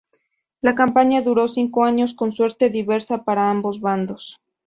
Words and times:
La 0.61 0.73
campaña 0.73 1.21
duró 1.21 1.47
cinco 1.47 1.83
años 1.83 2.15
con 2.15 2.31
suerte 2.31 2.71
diversa 2.71 3.23
para 3.23 3.51
ambos 3.51 3.81
bandos. 3.81 4.41